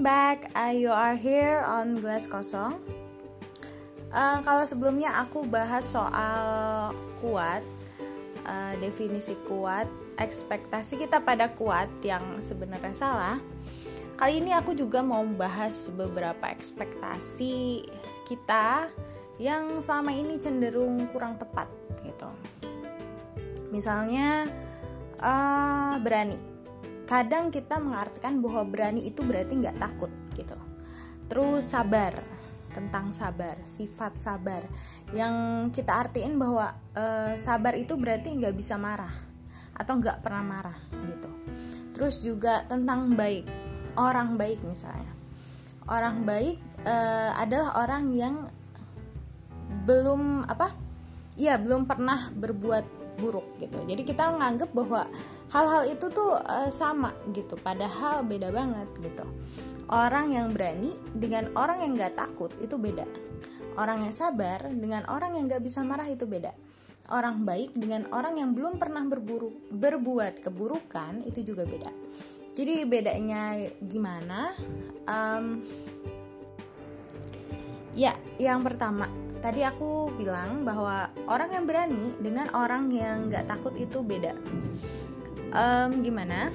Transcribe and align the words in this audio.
back. 0.00 0.48
Uh, 0.56 0.72
you 0.72 0.88
are 0.88 1.12
here 1.12 1.60
on 1.68 2.00
Gelas 2.00 2.24
Kosong. 2.24 2.80
Uh, 4.08 4.40
kalau 4.40 4.64
sebelumnya 4.64 5.12
aku 5.12 5.44
bahas 5.44 5.92
soal 5.92 6.90
kuat, 7.20 7.60
uh, 8.48 8.72
definisi 8.80 9.36
kuat, 9.44 9.86
ekspektasi 10.16 11.04
kita 11.04 11.20
pada 11.20 11.52
kuat 11.52 11.86
yang 12.00 12.40
sebenarnya 12.40 12.96
salah. 12.96 13.36
Kali 14.16 14.40
ini 14.40 14.56
aku 14.56 14.72
juga 14.72 15.04
mau 15.04 15.22
bahas 15.24 15.92
beberapa 15.92 16.48
ekspektasi 16.48 17.84
kita 18.24 18.88
yang 19.36 19.84
selama 19.84 20.16
ini 20.16 20.40
cenderung 20.40 21.08
kurang 21.12 21.36
tepat 21.36 21.68
gitu. 22.04 22.28
Misalnya 23.68 24.48
uh, 25.20 25.96
berani 26.00 26.49
kadang 27.10 27.50
kita 27.50 27.82
mengartikan 27.82 28.38
bahwa 28.38 28.62
berani 28.62 29.10
itu 29.10 29.26
berarti 29.26 29.58
nggak 29.58 29.82
takut 29.82 30.14
gitu. 30.38 30.54
Terus 31.26 31.66
sabar 31.66 32.22
tentang 32.70 33.10
sabar 33.10 33.58
sifat 33.66 34.14
sabar. 34.14 34.62
Yang 35.10 35.34
kita 35.74 36.06
artiin 36.06 36.38
bahwa 36.38 36.70
e, 36.94 37.34
sabar 37.34 37.74
itu 37.74 37.98
berarti 37.98 38.30
nggak 38.30 38.54
bisa 38.54 38.78
marah 38.78 39.10
atau 39.74 39.98
nggak 39.98 40.22
pernah 40.22 40.44
marah 40.46 40.78
gitu. 41.10 41.30
Terus 41.98 42.22
juga 42.22 42.62
tentang 42.70 43.10
baik 43.18 43.50
orang 43.98 44.38
baik 44.38 44.62
misalnya. 44.62 45.10
Orang 45.90 46.22
baik 46.22 46.62
e, 46.86 46.94
adalah 47.34 47.74
orang 47.82 48.14
yang 48.14 48.46
belum 49.82 50.46
apa 50.46 50.70
ya 51.34 51.58
belum 51.58 51.90
pernah 51.90 52.30
berbuat 52.30 52.99
buruk 53.18 53.58
gitu. 53.58 53.80
Jadi 53.82 54.02
kita 54.06 54.30
menganggap 54.30 54.70
bahwa 54.70 55.08
hal-hal 55.50 55.82
itu 55.90 56.06
tuh 56.12 56.38
uh, 56.38 56.70
sama 56.70 57.10
gitu 57.34 57.58
padahal 57.58 58.22
beda 58.22 58.54
banget 58.54 58.88
gitu. 59.02 59.24
Orang 59.90 60.30
yang 60.30 60.54
berani 60.54 60.94
dengan 61.10 61.50
orang 61.58 61.82
yang 61.82 61.98
nggak 61.98 62.14
takut 62.14 62.54
itu 62.62 62.78
beda. 62.78 63.08
Orang 63.74 64.06
yang 64.06 64.14
sabar 64.14 64.70
dengan 64.70 65.06
orang 65.10 65.34
yang 65.34 65.50
nggak 65.50 65.62
bisa 65.64 65.82
marah 65.82 66.06
itu 66.06 66.28
beda. 66.28 66.54
Orang 67.10 67.42
baik 67.42 67.74
dengan 67.74 68.06
orang 68.14 68.38
yang 68.38 68.54
belum 68.54 68.78
pernah 68.78 69.02
berburu 69.02 69.50
berbuat 69.74 70.46
keburukan 70.46 71.26
itu 71.26 71.42
juga 71.42 71.66
beda. 71.66 71.90
Jadi 72.54 72.86
bedanya 72.86 73.58
gimana? 73.82 74.54
Um, 75.10 75.66
ya 77.98 78.14
yang 78.38 78.62
pertama 78.62 79.10
tadi 79.40 79.64
aku 79.64 80.12
bilang 80.14 80.62
bahwa 80.62 81.08
orang 81.26 81.50
yang 81.56 81.64
berani 81.64 82.12
dengan 82.20 82.52
orang 82.52 82.92
yang 82.92 83.32
nggak 83.32 83.48
takut 83.48 83.72
itu 83.76 84.04
beda. 84.04 84.36
Um, 85.50 86.04
gimana? 86.04 86.52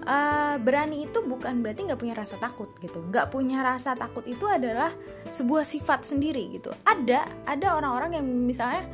Uh, 0.00 0.58
berani 0.58 1.06
itu 1.06 1.22
bukan 1.22 1.62
berarti 1.62 1.86
nggak 1.86 2.00
punya 2.02 2.14
rasa 2.18 2.36
takut 2.42 2.68
gitu. 2.82 2.98
Nggak 2.98 3.30
punya 3.30 3.62
rasa 3.62 3.94
takut 3.94 4.26
itu 4.26 4.42
adalah 4.50 4.90
sebuah 5.30 5.62
sifat 5.62 6.02
sendiri 6.02 6.50
gitu. 6.50 6.74
Ada 6.82 7.30
ada 7.46 7.78
orang-orang 7.78 8.18
yang 8.18 8.26
misalnya 8.26 8.90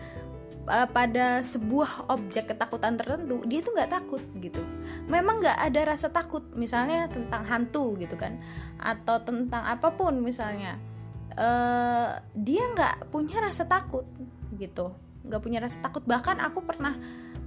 uh, 0.68 0.84
pada 0.84 1.40
sebuah 1.40 2.12
objek 2.12 2.52
ketakutan 2.52 3.00
tertentu 3.00 3.40
dia 3.48 3.64
tuh 3.64 3.72
nggak 3.72 3.90
takut 3.96 4.20
gitu. 4.36 4.60
Memang 5.08 5.40
nggak 5.40 5.56
ada 5.56 5.80
rasa 5.88 6.12
takut 6.12 6.44
misalnya 6.52 7.08
tentang 7.08 7.48
hantu 7.48 7.96
gitu 7.96 8.14
kan 8.20 8.36
atau 8.76 9.16
tentang 9.24 9.64
apa 9.64 9.96
pun 9.96 10.20
misalnya 10.20 10.76
uh, 11.36 12.18
dia 12.34 12.64
nggak 12.74 13.12
punya 13.12 13.38
rasa 13.38 13.68
takut 13.68 14.04
gitu. 14.56 14.92
Nggak 15.22 15.40
punya 15.44 15.58
rasa 15.62 15.78
takut. 15.84 16.02
Bahkan 16.04 16.40
aku 16.42 16.64
pernah 16.64 16.96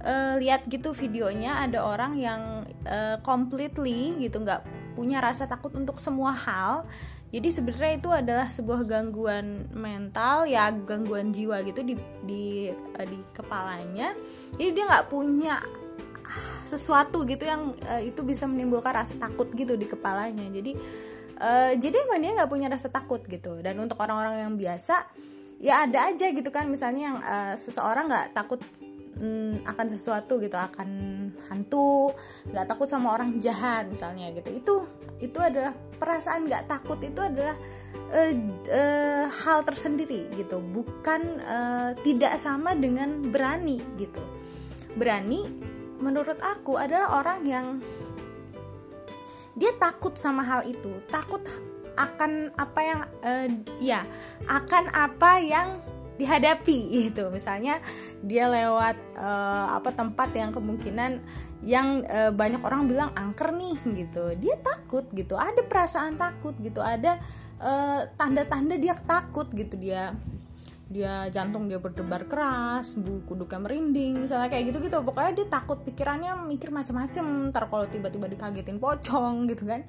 uh, 0.02 0.34
lihat 0.40 0.66
gitu 0.70 0.94
videonya 0.96 1.60
ada 1.60 1.84
orang 1.84 2.16
yang 2.16 2.64
uh, 2.86 3.18
completely 3.20 4.16
gitu 4.18 4.40
nggak 4.40 4.64
punya 4.94 5.22
rasa 5.22 5.46
takut 5.46 5.74
untuk 5.76 5.98
semua 5.98 6.34
hal. 6.34 6.86
Jadi 7.30 7.46
sebenarnya 7.54 7.92
itu 7.94 8.10
adalah 8.10 8.50
sebuah 8.50 8.90
gangguan 8.90 9.70
mental 9.70 10.50
ya 10.50 10.66
gangguan 10.74 11.30
jiwa 11.30 11.62
gitu 11.62 11.86
di 11.86 11.94
di 12.26 12.66
uh, 12.70 13.06
di 13.06 13.18
kepalanya. 13.30 14.14
Jadi 14.58 14.70
dia 14.74 14.84
nggak 14.90 15.06
punya 15.06 15.62
sesuatu 16.66 17.26
gitu 17.26 17.42
yang 17.46 17.74
uh, 17.86 18.02
itu 18.02 18.22
bisa 18.22 18.46
menimbulkan 18.46 18.94
rasa 18.94 19.18
takut 19.18 19.50
gitu 19.54 19.78
di 19.78 19.86
kepalanya. 19.86 20.46
Jadi 20.50 20.74
uh, 21.40 21.72
jadi 21.74 21.96
emang 22.06 22.20
dia 22.20 22.36
nggak 22.36 22.50
punya 22.52 22.68
rasa 22.68 22.92
takut 22.92 23.24
gitu. 23.24 23.58
Dan 23.64 23.80
untuk 23.80 23.96
orang-orang 23.96 24.44
yang 24.44 24.54
biasa 24.54 25.08
ya 25.58 25.88
ada 25.88 26.12
aja 26.12 26.28
gitu 26.30 26.52
kan. 26.52 26.68
Misalnya 26.68 27.02
yang 27.10 27.18
uh, 27.18 27.54
seseorang 27.56 28.12
nggak 28.12 28.36
takut 28.36 28.60
mm, 29.18 29.64
akan 29.64 29.86
sesuatu 29.88 30.38
gitu 30.38 30.54
akan 30.54 30.88
hantu 31.48 32.12
nggak 32.52 32.66
takut 32.68 32.86
sama 32.86 33.16
orang 33.16 33.40
jahat 33.40 33.88
misalnya 33.88 34.30
gitu. 34.36 34.52
Itu 34.52 34.74
itu 35.20 35.38
adalah 35.40 35.72
perasaan 35.72 36.44
nggak 36.46 36.68
takut. 36.68 37.00
Itu 37.00 37.24
adalah 37.24 37.56
uh, 38.12 38.32
uh, 38.68 39.24
hal 39.26 39.64
tersendiri 39.64 40.28
gitu. 40.36 40.60
Bukan 40.60 41.20
uh, 41.44 41.90
tidak 42.04 42.36
sama 42.36 42.76
dengan 42.76 43.24
berani 43.32 43.80
gitu. 43.96 44.20
Berani 44.96 45.70
menurut 46.00 46.40
aku 46.40 46.80
adalah 46.80 47.20
orang 47.20 47.44
yang 47.44 47.66
dia 49.60 49.76
takut 49.76 50.16
sama 50.16 50.40
hal 50.40 50.64
itu 50.64 50.88
takut 51.12 51.44
akan 52.00 52.48
apa 52.56 52.80
yang 52.80 53.00
uh, 53.20 53.48
ya 53.76 54.00
akan 54.48 54.88
apa 54.88 55.30
yang 55.44 55.68
dihadapi 56.16 56.78
itu 57.12 57.24
misalnya 57.28 57.84
dia 58.24 58.48
lewat 58.48 58.96
uh, 59.20 59.76
apa 59.76 59.92
tempat 59.92 60.32
yang 60.32 60.50
kemungkinan 60.52 61.20
yang 61.60 62.08
uh, 62.08 62.32
banyak 62.32 62.60
orang 62.64 62.88
bilang 62.88 63.12
angker 63.12 63.52
nih 63.52 63.76
gitu. 63.92 64.32
Dia 64.40 64.56
takut 64.64 65.04
gitu. 65.12 65.36
Ada 65.36 65.60
perasaan 65.68 66.16
takut 66.16 66.56
gitu. 66.56 66.80
Ada 66.80 67.20
tanda-tanda 68.16 68.76
uh, 68.76 68.80
dia 68.80 68.96
takut 68.96 69.44
gitu 69.52 69.76
dia 69.76 70.16
dia 70.90 71.30
jantung 71.30 71.70
dia 71.70 71.78
berdebar 71.78 72.26
keras, 72.26 72.98
bu 72.98 73.22
kuduknya 73.22 73.62
merinding, 73.62 74.26
misalnya 74.26 74.50
kayak 74.50 74.74
gitu 74.74 74.82
gitu. 74.82 74.98
Pokoknya 75.06 75.32
dia 75.38 75.46
takut 75.46 75.78
pikirannya 75.86 76.34
mikir 76.50 76.74
macem-macem. 76.74 77.54
Ntar 77.54 77.70
kalau 77.70 77.86
tiba-tiba 77.86 78.26
dikagetin 78.26 78.82
pocong 78.82 79.46
gitu 79.46 79.70
kan, 79.70 79.86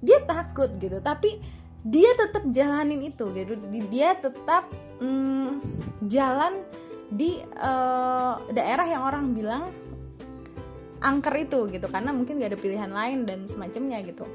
dia 0.00 0.24
takut 0.24 0.72
gitu. 0.80 1.04
Tapi 1.04 1.36
dia 1.84 2.16
tetap 2.16 2.48
jalanin 2.48 3.04
itu 3.04 3.28
gitu. 3.36 3.60
Dia 3.92 4.16
tetap 4.16 4.72
mm, 5.04 5.60
jalan 6.08 6.64
di 7.12 7.44
uh, 7.60 8.40
daerah 8.48 8.88
yang 8.88 9.04
orang 9.04 9.36
bilang 9.36 9.68
angker 10.98 11.34
itu 11.38 11.70
gitu 11.70 11.86
karena 11.88 12.10
mungkin 12.10 12.42
gak 12.42 12.52
ada 12.52 12.58
pilihan 12.58 12.90
lain 12.90 13.24
dan 13.24 13.46
semacamnya 13.46 14.02
gitu 14.02 14.26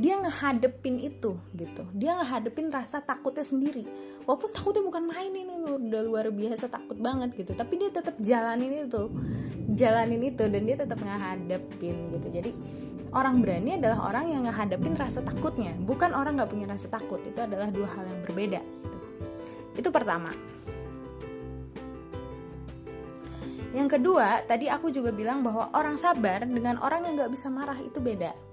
dia 0.00 0.16
ngehadepin 0.16 0.96
itu 0.96 1.36
gitu. 1.52 1.84
Dia 1.92 2.16
ngehadepin 2.16 2.72
rasa 2.72 3.04
takutnya 3.04 3.44
sendiri. 3.44 3.84
Walaupun 4.24 4.48
takutnya 4.48 4.80
bukan 4.80 5.04
main 5.04 5.28
ini 5.28 5.60
udah 5.60 6.00
luar 6.08 6.32
biasa 6.32 6.72
takut 6.72 6.96
banget 6.96 7.36
gitu. 7.36 7.52
Tapi 7.52 7.76
dia 7.76 7.92
tetap 7.92 8.16
jalanin 8.16 8.88
itu. 8.88 9.12
Jalanin 9.76 10.24
itu 10.24 10.48
dan 10.48 10.64
dia 10.64 10.80
tetap 10.80 11.04
ngehadepin 11.04 12.16
gitu. 12.16 12.26
Jadi 12.32 12.50
orang 13.12 13.44
berani 13.44 13.76
adalah 13.76 14.08
orang 14.08 14.32
yang 14.32 14.42
ngehadapin 14.48 14.96
rasa 14.96 15.20
takutnya. 15.20 15.76
Bukan 15.76 16.16
orang 16.16 16.40
nggak 16.40 16.48
punya 16.48 16.64
rasa 16.64 16.88
takut. 16.88 17.20
Itu 17.20 17.44
adalah 17.44 17.68
dua 17.68 17.92
hal 17.92 18.08
yang 18.08 18.20
berbeda 18.24 18.60
gitu. 18.64 18.96
itu 19.70 19.88
pertama. 19.92 20.32
Yang 23.70 24.00
kedua 24.00 24.42
tadi 24.48 24.66
aku 24.66 24.88
juga 24.90 25.12
bilang 25.12 25.44
bahwa 25.44 25.70
orang 25.76 25.94
sabar 25.94 26.42
dengan 26.48 26.80
orang 26.82 27.06
yang 27.06 27.14
nggak 27.20 27.32
bisa 27.36 27.52
marah 27.52 27.78
itu 27.78 28.02
beda 28.02 28.49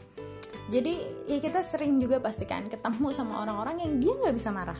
jadi 0.67 0.93
ya 1.31 1.39
kita 1.39 1.63
sering 1.63 1.95
juga 1.95 2.19
pastikan 2.19 2.67
ketemu 2.67 3.15
sama 3.15 3.39
orang-orang 3.39 3.79
yang 3.79 3.93
dia 4.03 4.13
nggak 4.19 4.35
bisa 4.35 4.51
marah. 4.51 4.79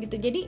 Gitu. 0.00 0.16
Jadi 0.16 0.42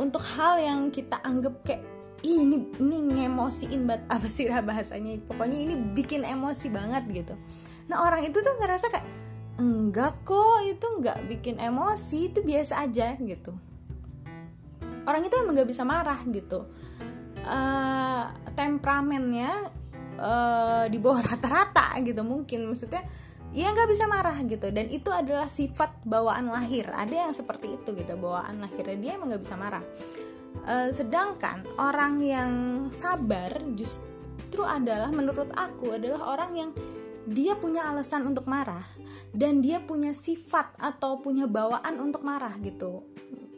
untuk 0.00 0.24
hal 0.36 0.56
yang 0.60 0.88
kita 0.88 1.20
anggap 1.20 1.60
kayak 1.64 1.84
Ih, 2.18 2.42
ini 2.42 2.66
ini 2.82 2.98
ngemosiin 3.14 3.86
banget 3.86 4.02
apa 4.18 4.26
sih 4.26 4.50
bahasanya? 4.50 5.22
Pokoknya 5.22 5.58
ini 5.70 5.74
bikin 5.94 6.26
emosi 6.26 6.66
banget 6.66 7.06
gitu. 7.14 7.34
Nah 7.86 8.02
orang 8.02 8.26
itu 8.26 8.42
tuh 8.42 8.58
ngerasa 8.58 8.90
kayak 8.90 9.06
enggak 9.58 10.26
kok 10.26 10.66
itu 10.66 10.86
enggak 10.98 11.18
bikin 11.30 11.62
emosi 11.62 12.34
itu 12.34 12.42
biasa 12.42 12.82
aja 12.82 13.14
gitu. 13.22 13.54
Orang 15.06 15.22
itu 15.22 15.34
emang 15.38 15.54
nggak 15.54 15.70
bisa 15.70 15.86
marah 15.86 16.18
gitu. 16.26 16.66
Uh, 17.46 18.26
temperamennya 18.58 19.70
uh, 20.18 20.84
di 20.90 20.98
bawah 20.98 21.22
rata-rata 21.30 22.02
gitu. 22.02 22.26
Mungkin 22.26 22.66
maksudnya 22.66 23.06
ya 23.56 23.72
nggak 23.72 23.88
bisa 23.88 24.04
marah 24.08 24.36
gitu. 24.44 24.68
Dan 24.68 24.92
itu 24.92 25.08
adalah 25.08 25.48
sifat 25.48 26.04
bawaan 26.04 26.52
lahir. 26.52 26.88
Ada 26.92 27.28
yang 27.28 27.32
seperti 27.32 27.80
itu 27.80 27.96
gitu 27.96 28.14
bawaan 28.18 28.60
lahirnya. 28.60 28.96
Dia 28.98 29.10
emang 29.16 29.32
nggak 29.32 29.42
bisa 29.44 29.56
marah. 29.56 29.84
E, 30.64 30.92
sedangkan 30.92 31.64
orang 31.80 32.20
yang 32.20 32.50
sabar 32.92 33.60
justru 33.72 34.64
adalah 34.64 35.08
menurut 35.12 35.52
aku 35.56 35.96
adalah 35.96 36.36
orang 36.36 36.50
yang 36.56 36.70
dia 37.28 37.56
punya 37.56 37.88
alasan 37.88 38.28
untuk 38.28 38.48
marah. 38.48 38.84
Dan 39.28 39.60
dia 39.60 39.84
punya 39.84 40.16
sifat 40.16 40.76
atau 40.80 41.20
punya 41.20 41.44
bawaan 41.44 42.00
untuk 42.00 42.24
marah 42.24 42.56
gitu. 42.64 43.04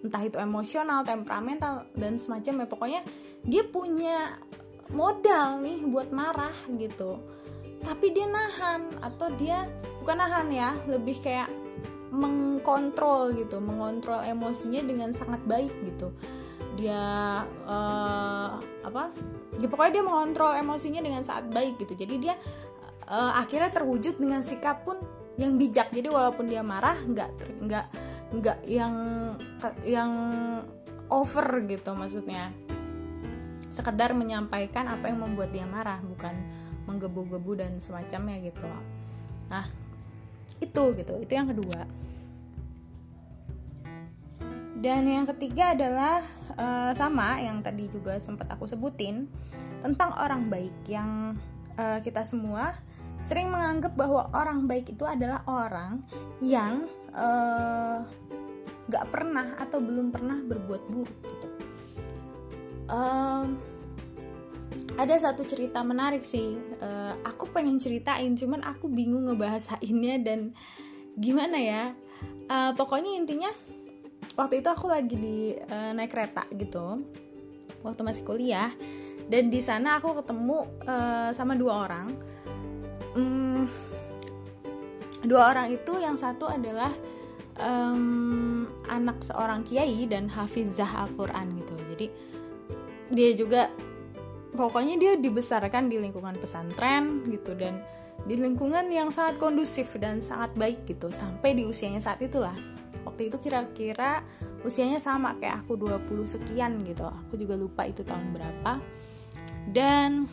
Entah 0.01 0.25
itu 0.25 0.41
emosional 0.41 1.07
temperamental 1.07 1.87
dan 1.95 2.19
semacamnya. 2.19 2.67
Pokoknya 2.67 3.07
dia 3.47 3.63
punya 3.63 4.35
modal 4.91 5.63
nih 5.63 5.87
buat 5.87 6.11
marah 6.11 6.51
gitu 6.75 7.23
tapi 7.81 8.13
dia 8.13 8.29
nahan 8.29 8.93
atau 9.01 9.33
dia 9.37 9.65
bukan 10.05 10.21
nahan 10.21 10.49
ya 10.53 10.77
lebih 10.89 11.17
kayak 11.21 11.49
mengkontrol 12.11 13.33
gitu 13.39 13.63
mengontrol 13.63 14.21
emosinya 14.21 14.83
dengan 14.83 15.15
sangat 15.15 15.41
baik 15.47 15.73
gitu. 15.87 16.11
Dia 16.77 17.03
uh, 17.67 18.49
apa 18.85 19.15
ya 19.57 19.67
pokoknya 19.71 20.01
dia 20.01 20.05
mengontrol 20.05 20.53
emosinya 20.59 21.01
dengan 21.01 21.23
sangat 21.23 21.49
baik 21.55 21.79
gitu. 21.81 21.95
Jadi 21.95 22.15
dia 22.19 22.35
uh, 23.09 23.33
akhirnya 23.39 23.71
terwujud 23.71 24.19
dengan 24.19 24.43
sikap 24.43 24.83
pun 24.83 24.99
yang 25.39 25.57
bijak. 25.57 25.89
Jadi 25.95 26.11
walaupun 26.11 26.51
dia 26.51 26.61
marah 26.67 26.99
nggak 26.99 27.31
nggak 27.65 27.87
nggak 28.31 28.59
yang 28.67 28.95
yang 29.87 30.13
over 31.09 31.63
gitu 31.65 31.95
maksudnya. 31.95 32.51
Sekedar 33.71 34.19
menyampaikan 34.19 34.91
apa 34.91 35.07
yang 35.09 35.23
membuat 35.23 35.55
dia 35.55 35.63
marah 35.63 36.03
bukan 36.03 36.35
menggebu-gebu 36.89 37.53
dan 37.59 37.77
semacamnya 37.83 38.41
gitu 38.41 38.69
nah 39.51 39.67
itu 40.61 40.85
gitu 40.95 41.15
itu 41.21 41.33
yang 41.33 41.49
kedua 41.49 41.89
dan 44.81 45.05
yang 45.05 45.29
ketiga 45.29 45.77
adalah 45.77 46.25
uh, 46.57 46.93
sama 46.97 47.37
yang 47.37 47.61
tadi 47.61 47.85
juga 47.93 48.17
sempat 48.17 48.49
aku 48.49 48.65
sebutin 48.65 49.29
tentang 49.85 50.17
orang 50.17 50.49
baik 50.49 50.73
yang 50.89 51.37
uh, 51.77 52.01
kita 52.01 52.25
semua 52.25 52.77
sering 53.21 53.53
menganggap 53.53 53.93
bahwa 53.93 54.33
orang 54.33 54.65
baik 54.65 54.97
itu 54.97 55.05
adalah 55.05 55.45
orang 55.45 56.01
yang 56.41 56.89
uh, 57.13 58.01
gak 58.89 59.05
pernah 59.13 59.53
atau 59.61 59.79
belum 59.85 60.09
pernah 60.09 60.41
berbuat 60.41 60.83
buruk 60.89 61.21
gitu. 61.29 61.49
Um, 62.89 63.61
ada 64.99 65.15
satu 65.17 65.43
cerita 65.47 65.81
menarik 65.83 66.23
sih. 66.23 66.59
Uh, 66.79 67.15
aku 67.27 67.51
pengen 67.51 67.81
ceritain, 67.81 68.37
cuman 68.37 68.63
aku 68.63 68.87
bingung 68.87 69.27
ngebahasainnya 69.31 70.23
dan 70.23 70.55
gimana 71.19 71.59
ya. 71.59 71.85
Uh, 72.51 72.75
pokoknya 72.75 73.15
intinya 73.15 73.51
waktu 74.41 74.65
itu 74.65 74.69
aku 74.73 74.87
lagi 74.89 75.17
di 75.17 75.53
uh, 75.53 75.93
naik 75.95 76.13
kereta 76.13 76.45
gitu 76.55 77.03
waktu 77.85 78.01
masih 78.05 78.23
kuliah 78.25 78.73
dan 79.31 79.49
di 79.49 79.61
sana 79.63 80.01
aku 80.01 80.17
ketemu 80.21 80.67
uh, 80.89 81.31
sama 81.33 81.57
dua 81.57 81.87
orang 81.89 82.09
um, 83.17 83.65
dua 85.25 85.53
orang 85.55 85.77
itu 85.77 85.93
yang 86.01 86.17
satu 86.17 86.49
adalah 86.49 86.93
um, 87.61 88.65
anak 88.89 89.21
seorang 89.21 89.65
kiai 89.65 90.09
dan 90.09 90.29
hafizah 90.29 90.89
Al-Quran 90.89 91.47
gitu 91.61 91.75
jadi 91.97 92.07
dia 93.11 93.31
juga 93.35 93.69
pokoknya 94.61 95.01
dia 95.01 95.13
dibesarkan 95.17 95.89
di 95.89 95.97
lingkungan 95.97 96.37
pesantren 96.37 97.25
gitu 97.33 97.57
dan 97.57 97.81
di 98.29 98.37
lingkungan 98.37 98.93
yang 98.93 99.09
sangat 99.09 99.41
kondusif 99.41 99.97
dan 99.97 100.21
sangat 100.21 100.53
baik 100.53 100.85
gitu 100.85 101.09
sampai 101.09 101.57
di 101.57 101.65
usianya 101.65 102.05
saat 102.05 102.21
itulah. 102.21 102.53
Waktu 103.09 103.33
itu 103.33 103.41
kira-kira 103.41 104.21
usianya 104.61 105.01
sama 105.01 105.41
kayak 105.41 105.65
aku 105.65 105.81
20 105.81 106.29
sekian 106.29 106.85
gitu. 106.85 107.09
Aku 107.09 107.41
juga 107.41 107.57
lupa 107.57 107.89
itu 107.89 108.05
tahun 108.05 108.37
berapa. 108.37 108.77
Dan 109.73 110.29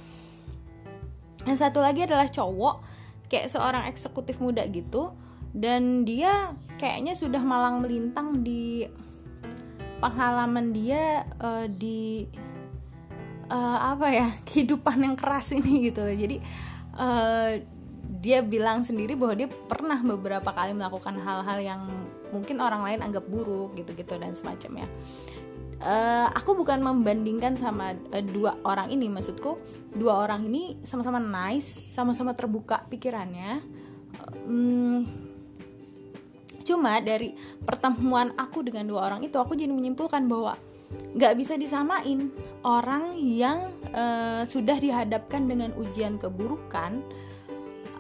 yang 1.48 1.56
satu 1.56 1.80
lagi 1.80 2.04
adalah 2.04 2.28
cowok 2.28 2.84
kayak 3.32 3.48
seorang 3.48 3.88
eksekutif 3.88 4.44
muda 4.44 4.68
gitu. 4.68 5.16
Dan 5.56 6.04
dia 6.04 6.52
kayaknya 6.76 7.16
sudah 7.16 7.40
malang 7.40 7.80
melintang 7.80 8.44
di 8.44 8.84
pengalaman 10.04 10.76
dia 10.76 11.24
uh, 11.40 11.66
di 11.72 12.28
uh, 13.52 13.80
apa 13.96 14.08
ya 14.12 14.28
kehidupan 14.48 15.04
yang 15.04 15.16
keras 15.16 15.56
ini 15.56 15.92
gitu. 15.92 16.04
Jadi 16.04 16.38
uh, 16.96 17.52
dia 18.18 18.40
bilang 18.42 18.82
sendiri 18.82 19.14
bahwa 19.14 19.36
dia 19.36 19.50
pernah 19.50 20.00
beberapa 20.00 20.50
kali 20.52 20.74
melakukan 20.74 21.20
hal-hal 21.20 21.60
yang 21.60 21.82
mungkin 22.32 22.60
orang 22.60 22.84
lain 22.84 23.00
anggap 23.04 23.28
buruk 23.28 23.76
gitu-gitu 23.76 24.16
dan 24.20 24.36
semacamnya. 24.36 24.88
Uh, 25.78 26.26
aku 26.34 26.58
bukan 26.58 26.82
membandingkan 26.82 27.54
sama 27.54 27.94
uh, 27.94 28.24
dua 28.26 28.58
orang 28.66 28.90
ini 28.90 29.14
maksudku. 29.14 29.62
Dua 29.94 30.26
orang 30.26 30.50
ini 30.50 30.82
sama-sama 30.82 31.22
nice 31.22 31.94
sama-sama 31.94 32.34
terbuka 32.34 32.82
pikirannya. 32.90 33.62
Um, 34.48 35.06
cuma 36.66 37.00
dari 37.00 37.32
pertemuan 37.64 38.36
aku 38.36 38.60
dengan 38.66 38.90
dua 38.90 39.08
orang 39.08 39.24
itu 39.24 39.40
aku 39.40 39.56
jadi 39.56 39.72
menyimpulkan 39.72 40.28
bahwa 40.28 40.60
nggak 41.16 41.34
bisa 41.38 41.60
disamain. 41.60 42.32
Orang 42.64 43.16
yang 43.20 43.72
uh, 43.96 44.44
sudah 44.44 44.76
dihadapkan 44.80 45.48
dengan 45.48 45.72
ujian 45.80 46.20
keburukan 46.20 47.04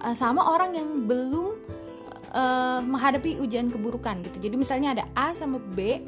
uh, 0.03 0.15
sama 0.15 0.43
orang 0.43 0.75
yang 0.75 0.89
belum 1.07 1.55
uh, 2.35 2.79
menghadapi 2.83 3.39
ujian 3.39 3.71
keburukan 3.71 4.23
gitu. 4.27 4.49
Jadi 4.49 4.55
misalnya 4.59 4.89
ada 4.97 5.05
A 5.15 5.31
sama 5.37 5.59
B 5.59 6.03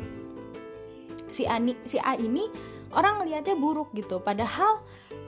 si 1.30 1.46
A 1.46 1.62
ini, 1.62 1.78
si 1.86 2.02
A 2.02 2.18
ini 2.18 2.50
orang 2.94 3.24
ngelihatnya 3.24 3.56
buruk 3.56 3.94
gitu. 3.94 4.20
Padahal 4.20 4.82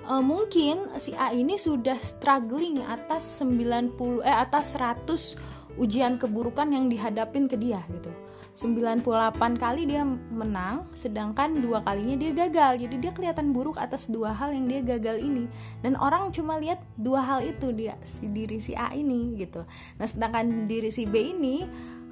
uh, 0.09 0.23
mungkin 0.23 0.89
si 0.97 1.13
A 1.15 1.31
ini 1.31 1.55
sudah 1.55 1.97
struggling 2.01 2.81
atas 2.89 3.41
90 3.41 4.25
eh 4.25 4.35
atas 4.35 4.75
100 4.75 5.60
ujian 5.79 6.19
keburukan 6.19 6.67
yang 6.67 6.91
dihadapin 6.91 7.47
ke 7.47 7.55
dia 7.55 7.83
gitu. 7.91 8.11
98 8.51 9.07
kali 9.55 9.87
dia 9.87 10.03
menang 10.03 10.83
sedangkan 10.91 11.63
dua 11.63 11.79
kalinya 11.87 12.19
dia 12.19 12.35
gagal. 12.35 12.83
Jadi 12.83 12.95
dia 12.99 13.11
kelihatan 13.15 13.55
buruk 13.55 13.79
atas 13.79 14.11
dua 14.11 14.35
hal 14.35 14.51
yang 14.51 14.67
dia 14.67 14.83
gagal 14.83 15.23
ini. 15.23 15.47
Dan 15.79 15.95
orang 15.95 16.35
cuma 16.35 16.59
lihat 16.59 16.83
dua 16.99 17.23
hal 17.23 17.39
itu 17.47 17.71
dia 17.71 17.95
si 18.03 18.27
diri 18.27 18.59
si 18.59 18.75
A 18.75 18.91
ini 18.91 19.39
gitu. 19.39 19.63
Nah 19.95 20.07
sedangkan 20.07 20.67
diri 20.67 20.91
si 20.91 21.07
B 21.07 21.31
ini 21.31 21.63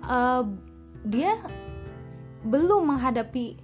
uh, 0.07 0.47
dia 1.03 1.35
belum 2.47 2.95
menghadapi 2.95 3.59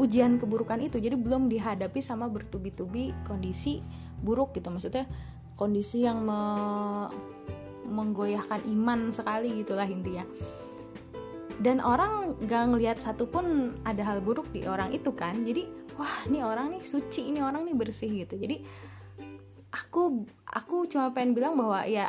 ujian 0.00 0.40
keburukan 0.40 0.80
itu. 0.80 0.96
Jadi 0.96 1.12
belum 1.12 1.52
dihadapi 1.52 2.00
sama 2.00 2.24
bertubi-tubi 2.32 3.12
kondisi 3.28 3.84
buruk 4.24 4.56
gitu. 4.56 4.72
Maksudnya 4.72 5.04
kondisi 5.60 6.08
yang 6.08 6.24
me 6.24 6.40
menggoyahkan 7.86 8.66
iman 8.66 9.14
sekali 9.14 9.62
gitulah 9.62 9.86
intinya. 9.86 10.26
Dan 11.56 11.80
orang 11.80 12.36
gak 12.44 12.68
ngelihat 12.68 12.98
satupun 13.00 13.78
ada 13.88 14.04
hal 14.04 14.20
buruk 14.20 14.52
di 14.52 14.68
orang 14.68 14.92
itu 14.92 15.14
kan. 15.16 15.40
Jadi 15.46 15.64
wah 15.96 16.28
ini 16.28 16.44
orang 16.44 16.76
nih 16.76 16.82
suci 16.84 17.32
ini 17.32 17.40
orang 17.40 17.64
nih 17.64 17.76
bersih 17.76 18.12
gitu. 18.12 18.36
Jadi 18.36 18.60
aku 19.72 20.28
aku 20.44 20.84
cuma 20.88 21.10
pengen 21.16 21.32
bilang 21.32 21.56
bahwa 21.56 21.84
ya 21.88 22.08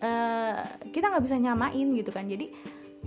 uh, 0.00 0.56
kita 0.88 1.12
nggak 1.12 1.24
bisa 1.24 1.36
nyamain 1.36 1.88
gitu 1.92 2.10
kan. 2.10 2.24
Jadi 2.24 2.48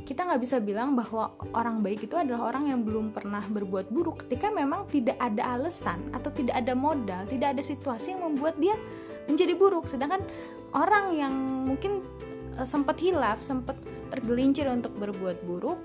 kita 0.02 0.24
nggak 0.24 0.42
bisa 0.42 0.58
bilang 0.64 0.96
bahwa 0.96 1.36
orang 1.52 1.84
baik 1.84 2.08
itu 2.08 2.16
adalah 2.16 2.54
orang 2.54 2.72
yang 2.72 2.82
belum 2.82 3.12
pernah 3.12 3.44
berbuat 3.44 3.92
buruk 3.92 4.26
ketika 4.26 4.48
memang 4.48 4.88
tidak 4.88 5.20
ada 5.20 5.60
alasan 5.60 6.00
atau 6.16 6.32
tidak 6.32 6.58
ada 6.58 6.72
modal 6.74 7.28
tidak 7.28 7.54
ada 7.54 7.62
situasi 7.62 8.16
yang 8.16 8.24
membuat 8.24 8.56
dia 8.58 8.74
menjadi 9.28 9.54
buruk. 9.54 9.86
Sedangkan 9.86 10.24
orang 10.76 11.16
yang 11.16 11.34
mungkin 11.68 12.04
uh, 12.56 12.68
sempat 12.68 13.00
hilaf 13.00 13.40
sempat 13.44 13.78
tergelincir 14.12 14.68
untuk 14.68 14.92
berbuat 14.96 15.44
buruk 15.48 15.80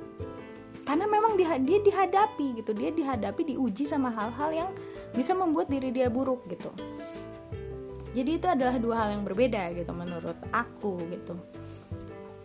karena 0.86 1.10
memang 1.10 1.34
dia, 1.34 1.58
dia 1.58 1.82
dihadapi 1.82 2.62
gitu 2.62 2.70
dia 2.70 2.94
dihadapi 2.94 3.54
diuji 3.54 3.84
sama 3.86 4.14
hal-hal 4.14 4.50
yang 4.54 4.70
bisa 5.10 5.34
membuat 5.34 5.66
diri 5.66 5.90
dia 5.90 6.06
buruk 6.06 6.46
gitu. 6.46 6.70
Jadi 8.16 8.30
itu 8.40 8.46
adalah 8.48 8.80
dua 8.80 8.94
hal 9.04 9.08
yang 9.18 9.28
berbeda 9.28 9.76
gitu 9.76 9.92
menurut 9.92 10.38
aku 10.48 11.04
gitu. 11.12 11.36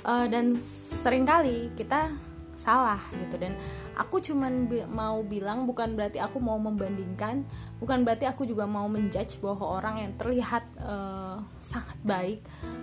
Uh, 0.01 0.25
dan 0.25 0.57
sering 0.57 1.24
kali 1.24 1.69
kita 1.77 2.12
salah 2.53 3.00
gitu. 3.15 3.39
Dan 3.39 3.55
aku 3.96 4.20
cuman 4.20 4.67
bi 4.67 4.84
mau 4.88 5.24
bilang 5.24 5.65
bukan 5.65 5.96
berarti 5.96 6.20
aku 6.20 6.38
mau 6.39 6.60
membandingkan 6.60 7.43
bukan 7.79 8.03
berarti 8.05 8.29
aku 8.29 8.46
juga 8.46 8.67
mau 8.70 8.86
menjudge 8.86 9.41
bahwa 9.41 9.81
orang 9.81 10.05
yang 10.05 10.13
terlihat 10.15 10.63
uh, 10.81 11.41
sangat 11.63 11.98
baik 12.05 12.39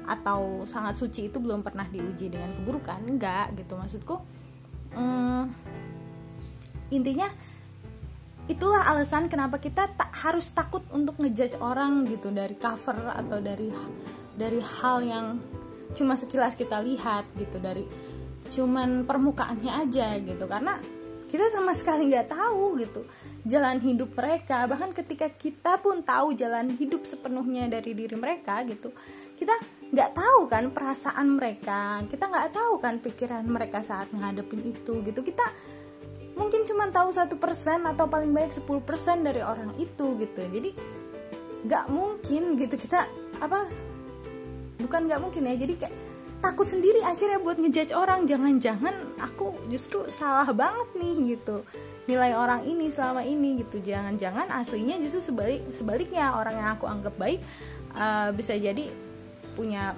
atau 0.09 0.65
sangat 0.65 0.97
suci 0.97 1.29
itu 1.31 1.39
belum 1.39 1.63
pernah 1.63 1.87
diuji 1.87 2.33
dengan 2.33 2.53
keburukan. 2.63 3.01
Enggak 3.05 3.55
gitu 3.55 3.77
maksudku. 3.79 4.17
Um, 4.97 5.53
intinya 6.89 7.29
itulah 8.49 8.89
alasan 8.89 9.29
kenapa 9.29 9.61
kita 9.61 9.93
tak 9.93 10.09
harus 10.25 10.49
takut 10.57 10.81
untuk 10.97 11.21
ngejudge 11.21 11.61
orang 11.61 12.09
gitu 12.09 12.33
dari 12.33 12.57
cover 12.57 13.13
atau 13.13 13.45
dari 13.45 13.69
dari 14.33 14.61
hal 14.65 15.05
yang 15.05 15.27
cuma 15.93 16.17
sekilas 16.17 16.57
kita 16.57 16.81
lihat 16.81 17.29
gitu 17.37 17.61
dari 17.61 17.85
cuman 18.49 19.05
permukaannya 19.05 19.73
aja 19.85 20.17
gitu. 20.19 20.45
Karena 20.49 20.81
kita 21.29 21.53
sama 21.53 21.77
sekali 21.77 22.09
nggak 22.09 22.33
tahu 22.33 22.81
gitu 22.81 23.05
jalan 23.45 23.79
hidup 23.79 24.17
mereka. 24.17 24.65
Bahkan 24.65 24.97
ketika 24.97 25.29
kita 25.29 25.77
pun 25.79 26.01
tahu 26.01 26.33
jalan 26.33 26.73
hidup 26.81 27.05
sepenuhnya 27.05 27.69
dari 27.69 27.93
diri 27.93 28.17
mereka 28.17 28.65
gitu 28.65 28.91
kita 29.39 29.55
nggak 29.95 30.11
tahu 30.19 30.51
kan 30.51 30.75
perasaan 30.75 31.39
mereka. 31.39 32.03
Kita 32.11 32.27
nggak 32.27 32.51
tahu 32.51 32.83
kan 32.83 32.99
pikiran 32.99 33.47
mereka 33.47 33.81
saat 33.87 34.11
menghadapin 34.11 34.67
itu 34.67 35.01
gitu. 35.07 35.21
Kita 35.23 35.47
mungkin 36.35 36.67
cuma 36.67 36.91
tahu 36.91 37.15
satu 37.15 37.39
persen 37.39 37.87
atau 37.87 38.11
paling 38.11 38.35
banyak 38.35 38.59
10% 38.59 39.23
dari 39.23 39.41
orang 39.41 39.79
itu 39.79 40.19
gitu. 40.19 40.43
Jadi 40.43 40.75
nggak 41.63 41.87
mungkin 41.91 42.59
gitu 42.59 42.75
kita 42.75 43.07
apa 43.39 43.71
bukan 44.83 45.01
nggak 45.07 45.23
mungkin 45.23 45.47
ya. 45.47 45.55
Jadi 45.55 45.75
kayak 45.79 45.95
takut 46.39 46.67
sendiri 46.67 47.03
akhirnya 47.03 47.43
buat 47.43 47.59
ngejudge 47.59 47.95
orang. 47.95 48.25
Jangan-jangan 48.25 48.95
aku 49.19 49.55
justru 49.71 50.07
salah 50.11 50.49
banget 50.55 50.89
nih 50.99 51.37
gitu. 51.37 51.67
Nilai 52.09 52.33
orang 52.33 52.65
ini 52.65 52.89
selama 52.89 53.27
ini 53.27 53.61
gitu. 53.63 53.83
Jangan-jangan 53.83 54.49
aslinya 54.55 54.97
justru 55.03 55.35
sebalik 55.35 55.63
sebaliknya. 55.75 56.35
Orang 56.35 56.57
yang 56.57 56.69
aku 56.79 56.89
anggap 56.89 57.15
baik 57.19 57.43
uh, 57.95 58.31
bisa 58.33 58.57
jadi 58.57 58.89
punya 59.59 59.93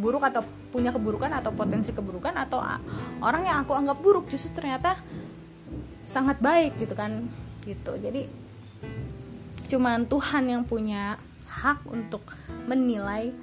buruk 0.00 0.24
atau 0.24 0.40
punya 0.70 0.94
keburukan 0.94 1.28
atau 1.34 1.52
potensi 1.52 1.92
keburukan 1.92 2.32
atau 2.38 2.62
orang 3.20 3.42
yang 3.44 3.58
aku 3.66 3.74
anggap 3.74 3.98
buruk 4.00 4.30
justru 4.30 4.54
ternyata 4.56 4.96
sangat 6.06 6.40
baik 6.40 6.78
gitu 6.80 6.94
kan. 6.96 7.28
Gitu. 7.66 7.92
Jadi 8.00 8.24
cuman 9.70 10.08
Tuhan 10.08 10.50
yang 10.50 10.62
punya 10.66 11.20
hak 11.50 11.84
untuk 11.90 12.22
menilai 12.70 13.34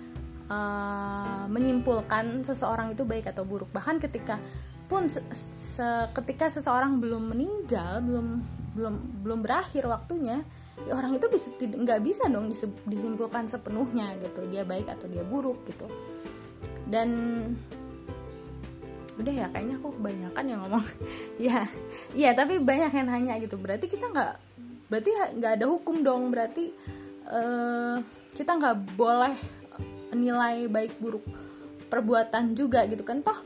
uh, 0.47 1.45
menyimpulkan 1.51 2.43
seseorang 2.43 2.95
itu 2.95 3.03
baik 3.03 3.31
atau 3.31 3.43
buruk. 3.43 3.71
Bahkan 3.71 3.99
ketika 4.03 4.39
pun 4.87 5.11
se 5.11 5.19
se 5.35 5.83
ketika 6.15 6.47
seseorang 6.47 7.03
belum 7.03 7.35
meninggal 7.35 7.99
belum 7.99 8.39
belum 8.71 8.95
belum 9.19 9.39
berakhir 9.43 9.83
waktunya 9.83 10.39
ya 10.87 10.95
orang 10.95 11.19
itu 11.19 11.27
bisa 11.27 11.51
nggak 11.59 11.99
bisa 11.99 12.31
dong 12.31 12.47
disimpulkan 12.87 13.51
sepenuhnya 13.51 14.15
gitu 14.23 14.47
dia 14.47 14.63
baik 14.63 14.87
atau 14.87 15.11
dia 15.11 15.27
buruk 15.27 15.67
gitu. 15.67 15.89
Dan 16.87 17.09
udah 19.17 19.33
ya 19.33 19.45
kayaknya 19.49 19.75
aku 19.81 19.89
kebanyakan 19.97 20.45
yang 20.45 20.59
ngomong. 20.63 20.85
Ya 21.37 21.69
ya 22.17 22.33
tapi 22.33 22.57
banyak 22.61 22.93
yang 22.93 23.07
nanya 23.09 23.35
gitu. 23.41 23.59
Berarti 23.59 23.89
kita 23.89 24.09
nggak 24.09 24.33
berarti 24.87 25.09
nggak 25.41 25.53
ada 25.59 25.65
hukum 25.67 26.05
dong. 26.05 26.29
Berarti 26.31 26.71
uh, 27.27 27.99
kita 28.37 28.55
nggak 28.55 28.95
boleh 28.95 29.35
nilai 30.15 30.67
baik 30.71 30.99
buruk 30.99 31.23
perbuatan 31.87 32.55
juga 32.55 32.83
gitu 32.87 33.03
kan. 33.03 33.23
Toh 33.23 33.39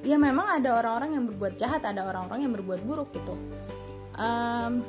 ya 0.00 0.16
memang 0.16 0.48
ada 0.48 0.80
orang-orang 0.80 1.20
yang 1.20 1.24
berbuat 1.28 1.54
jahat 1.60 1.84
ada 1.84 2.08
orang-orang 2.08 2.48
yang 2.48 2.52
berbuat 2.56 2.80
buruk 2.84 3.12
gitu. 3.12 3.36
Um, 4.16 4.84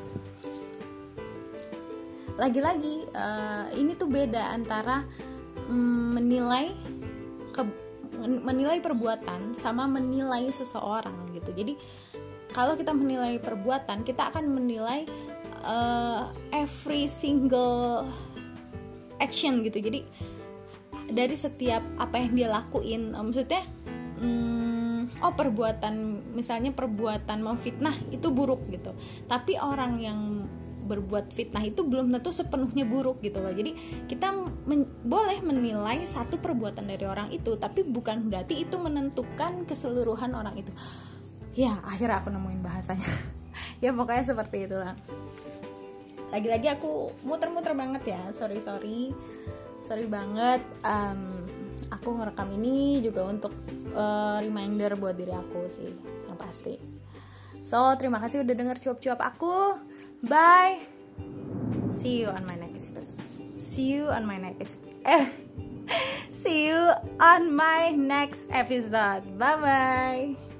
lagi-lagi 2.40 3.06
uh, 3.12 3.68
ini 3.76 3.94
tuh 3.94 4.08
beda 4.08 4.56
antara 4.56 5.04
um, 5.68 6.16
menilai 6.16 6.72
ke 7.52 7.62
menilai 8.22 8.80
perbuatan 8.80 9.52
sama 9.52 9.90
menilai 9.90 10.48
seseorang 10.50 11.34
gitu. 11.36 11.52
Jadi 11.52 11.74
kalau 12.52 12.76
kita 12.76 12.92
menilai 12.92 13.40
perbuatan 13.40 14.04
kita 14.04 14.32
akan 14.32 14.52
menilai 14.52 15.08
uh, 15.64 16.32
every 16.52 17.08
single 17.08 18.08
action 19.20 19.64
gitu. 19.64 19.80
Jadi 19.80 20.04
dari 21.12 21.36
setiap 21.36 21.84
apa 22.00 22.20
yang 22.20 22.34
dia 22.34 22.50
lakuin. 22.52 23.16
Uh, 23.16 23.24
maksudnya 23.24 23.64
um, 24.20 25.08
oh 25.22 25.34
perbuatan 25.36 26.26
misalnya 26.36 26.72
perbuatan 26.72 27.44
memfitnah 27.44 27.96
itu 28.12 28.32
buruk 28.32 28.66
gitu. 28.72 28.96
Tapi 29.28 29.60
orang 29.60 30.02
yang 30.02 30.20
berbuat 30.82 31.32
fitnah 31.32 31.64
itu 31.64 31.88
belum 31.88 32.12
tentu 32.12 32.34
sepenuhnya 32.34 32.84
buruk 32.84 33.24
gitu 33.24 33.40
loh. 33.40 33.54
Jadi 33.54 33.78
kita 34.10 34.34
men 34.68 34.88
boleh 35.06 35.40
menilai 35.40 36.04
satu 36.04 36.42
perbuatan 36.42 36.90
dari 36.90 37.06
orang 37.08 37.32
itu 37.32 37.56
tapi 37.56 37.86
bukan 37.86 38.28
berarti 38.28 38.66
itu 38.68 38.76
menentukan 38.82 39.64
keseluruhan 39.70 40.36
orang 40.36 40.58
itu. 40.60 40.74
Ya 41.56 41.76
akhirnya 41.84 42.24
aku 42.24 42.32
nemuin 42.34 42.62
bahasanya. 42.64 43.08
Ya 43.82 43.90
pokoknya 43.98 44.22
seperti 44.22 44.70
itu 44.70 44.78
lah 44.78 44.94
lagi-lagi 46.32 46.72
aku 46.72 47.12
muter-muter 47.28 47.76
banget 47.76 48.16
ya. 48.16 48.22
Sorry 48.32 48.64
sorry 48.64 49.12
sorry 49.82 50.06
banget 50.08 50.62
um, 50.86 51.46
aku 51.92 52.16
ngerekam 52.18 52.50
ini 52.56 53.02
juga 53.04 53.28
untuk 53.28 53.54
uh, 53.94 54.40
reminder 54.40 54.96
buat 54.96 55.18
diri 55.18 55.34
aku 55.34 55.68
sih 55.68 55.90
yang 56.30 56.38
pasti 56.40 56.78
so 57.62 57.94
terima 57.98 58.18
kasih 58.22 58.46
udah 58.46 58.56
denger 58.56 58.78
cuap-cuap 58.82 59.20
aku 59.22 59.90
Bye. 60.22 60.78
See 61.92 62.22
you 62.22 62.28
on 62.30 62.46
my 62.46 62.56
next 62.56 62.94
See 63.58 63.90
you 63.90 64.06
on 64.06 64.26
my 64.26 64.38
next 64.38 64.86
eh 65.06 65.26
See 66.32 66.68
you 66.70 66.94
on 67.20 67.54
my 67.54 67.90
next 67.90 68.50
episode. 68.50 69.26
Bye 69.38 69.58
bye. 69.62 70.51